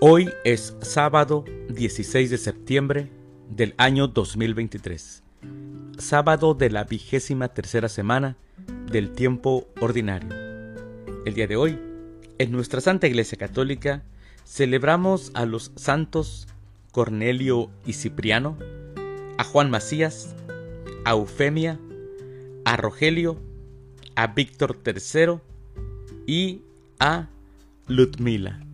[0.00, 3.10] Hoy es sábado 16 de septiembre
[3.50, 5.24] del año 2023,
[5.98, 8.36] sábado de la vigésima tercera semana
[8.92, 10.28] del tiempo ordinario.
[11.26, 11.80] El día de hoy,
[12.38, 14.04] en nuestra Santa Iglesia Católica,
[14.44, 16.46] celebramos a los santos
[16.92, 18.56] Cornelio y Cipriano,
[19.36, 20.36] a Juan Macías,
[21.04, 21.80] a Eufemia,
[22.64, 23.36] a Rogelio,
[24.14, 25.40] a Víctor III
[26.24, 26.62] y
[27.00, 27.26] a
[27.88, 28.67] Ludmila.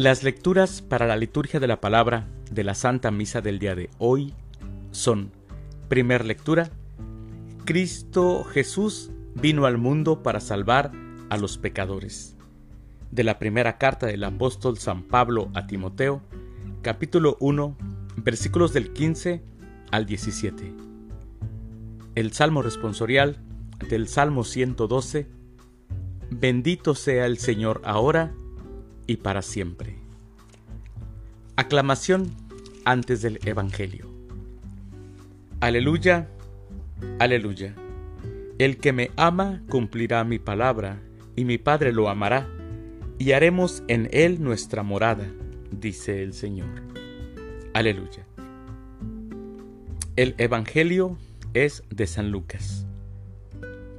[0.00, 3.90] Las lecturas para la liturgia de la palabra de la Santa Misa del día de
[3.98, 4.32] hoy
[4.92, 5.30] son,
[5.90, 6.70] primer lectura,
[7.66, 10.90] Cristo Jesús vino al mundo para salvar
[11.28, 12.34] a los pecadores.
[13.10, 16.22] De la primera carta del apóstol San Pablo a Timoteo,
[16.80, 17.76] capítulo 1,
[18.16, 19.42] versículos del 15
[19.90, 20.72] al 17.
[22.14, 23.36] El Salmo responsorial
[23.90, 25.26] del Salmo 112,
[26.30, 28.32] Bendito sea el Señor ahora
[29.10, 29.96] y para siempre.
[31.56, 32.30] Aclamación
[32.84, 34.06] antes del Evangelio.
[35.58, 36.28] Aleluya,
[37.18, 37.74] aleluya.
[38.60, 41.00] El que me ama cumplirá mi palabra,
[41.34, 42.48] y mi Padre lo amará,
[43.18, 45.26] y haremos en él nuestra morada,
[45.72, 46.70] dice el Señor.
[47.74, 48.24] Aleluya.
[50.14, 51.18] El Evangelio
[51.52, 52.86] es de San Lucas.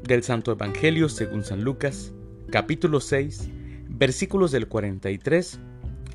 [0.04, 2.14] Del Santo Evangelio según San Lucas,
[2.50, 3.50] capítulo 6,
[4.02, 5.60] versículos del 43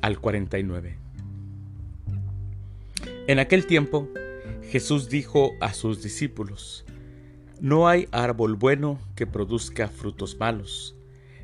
[0.01, 0.97] al 49.
[3.27, 4.09] En aquel tiempo,
[4.69, 6.83] Jesús dijo a sus discípulos,
[7.61, 10.97] No hay árbol bueno que produzca frutos malos,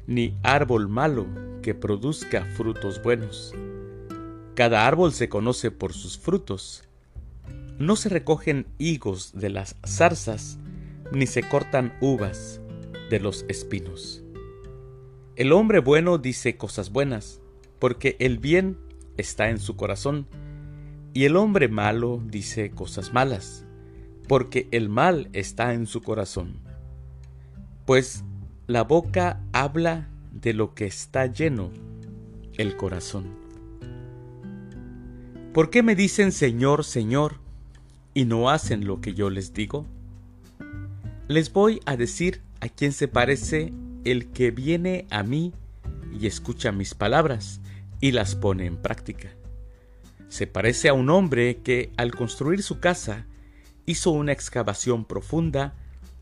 [0.06, 1.28] ni árbol malo
[1.62, 3.54] que produzca frutos buenos.
[4.54, 6.84] Cada árbol se conoce por sus frutos.
[7.80, 10.60] No se recogen higos de las zarzas,
[11.14, 12.60] ni se cortan uvas
[13.10, 14.23] de los espinos.
[15.36, 17.42] El hombre bueno dice cosas buenas,
[17.80, 18.78] porque el bien
[19.18, 20.28] está en su corazón,
[21.12, 23.66] y el hombre malo dice cosas malas,
[24.28, 26.60] porque el mal está en su corazón.
[27.86, 28.24] Pues
[28.68, 31.72] la boca habla de lo que está lleno
[32.60, 33.26] el corazón.
[35.52, 37.40] ¿Por qué me dicen Señor, Señor,
[38.14, 39.88] y no hacen lo que yo les digo?
[41.28, 43.74] Les voy a decir a quién se parece
[44.06, 45.54] el que viene a mí
[46.12, 47.62] y escucha mis palabras
[48.00, 49.30] y las pone en práctica.
[50.30, 53.26] Se parece a un hombre que al construir su casa
[53.86, 55.76] hizo una excavación profunda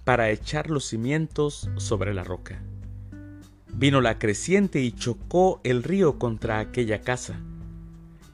[0.03, 2.61] para echar los cimientos sobre la roca.
[3.73, 7.39] Vino la creciente y chocó el río contra aquella casa,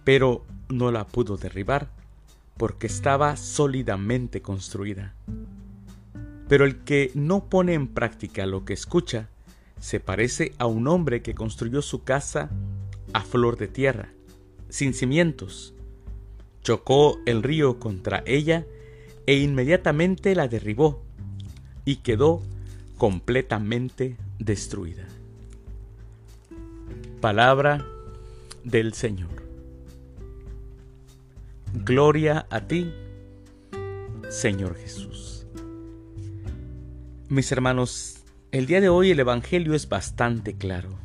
[0.03, 1.89] pero no la pudo derribar
[2.57, 5.13] porque estaba sólidamente construida.
[6.47, 9.29] Pero el que no pone en práctica lo que escucha,
[9.79, 12.49] se parece a un hombre que construyó su casa
[13.13, 14.09] a flor de tierra,
[14.69, 15.73] sin cimientos.
[16.61, 18.65] Chocó el río contra ella
[19.25, 21.03] e inmediatamente la derribó
[21.85, 22.41] y quedó
[22.97, 25.07] completamente destruida.
[27.21, 27.85] Palabra
[28.63, 29.29] del Señor.
[31.73, 32.91] Gloria a ti,
[34.29, 35.45] Señor Jesús.
[37.29, 38.23] Mis hermanos,
[38.57, 40.97] el día de hoy el Evangelio es bastante claro.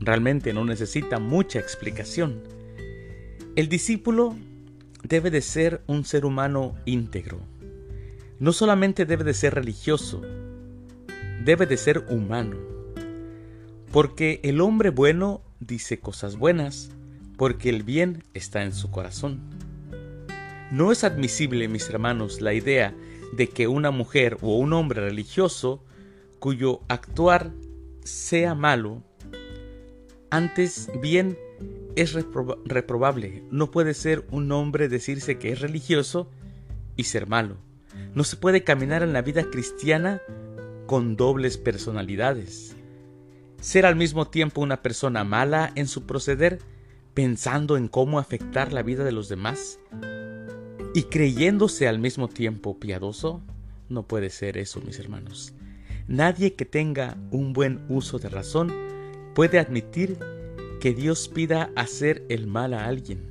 [0.00, 2.42] Realmente no necesita mucha explicación.
[3.54, 4.34] El discípulo
[5.02, 7.38] debe de ser un ser humano íntegro.
[8.38, 10.22] No solamente debe de ser religioso,
[11.44, 12.56] debe de ser humano.
[13.92, 16.92] Porque el hombre bueno dice cosas buenas,
[17.36, 19.40] porque el bien está en su corazón.
[20.70, 22.94] No es admisible, mis hermanos, la idea
[23.34, 25.84] de que una mujer o un hombre religioso
[26.40, 27.52] cuyo actuar
[28.02, 29.04] sea malo,
[30.30, 31.38] antes bien
[31.94, 33.44] es reprobable.
[33.50, 36.28] No puede ser un hombre decirse que es religioso
[36.96, 37.56] y ser malo.
[38.14, 40.20] No se puede caminar en la vida cristiana
[40.86, 42.74] con dobles personalidades.
[43.60, 46.60] Ser al mismo tiempo una persona mala en su proceder,
[47.14, 49.78] pensando en cómo afectar la vida de los demás,
[50.94, 53.42] y creyéndose al mismo tiempo piadoso,
[53.88, 55.52] no puede ser eso, mis hermanos.
[56.08, 58.72] Nadie que tenga un buen uso de razón
[59.34, 60.18] puede admitir
[60.80, 63.30] que Dios pida hacer el mal a alguien.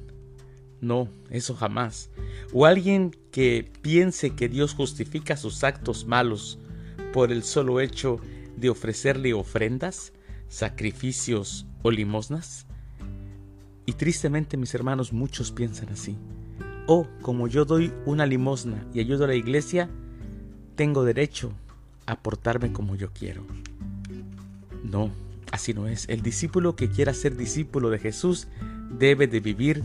[0.81, 2.09] No, eso jamás.
[2.53, 6.59] O alguien que piense que Dios justifica sus actos malos
[7.11, 8.19] por el solo hecho
[8.55, 10.13] de ofrecerle ofrendas,
[10.47, 12.65] sacrificios o limosnas.
[13.85, 16.17] Y tristemente mis hermanos muchos piensan así.
[16.87, 19.89] O como yo doy una limosna y ayudo a la iglesia,
[20.75, 21.51] tengo derecho
[22.09, 23.45] a portarme como yo quiero.
[24.83, 25.11] No,
[25.51, 26.07] Así no es.
[26.09, 28.47] El discípulo que quiera ser discípulo de Jesús
[28.97, 29.83] debe de vivir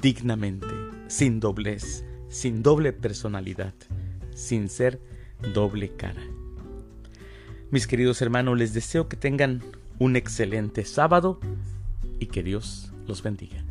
[0.00, 0.68] dignamente,
[1.08, 3.74] sin doblez, sin doble personalidad,
[4.34, 5.00] sin ser
[5.52, 6.22] doble cara.
[7.70, 9.62] Mis queridos hermanos, les deseo que tengan
[9.98, 11.40] un excelente sábado
[12.18, 13.64] y que Dios los bendiga.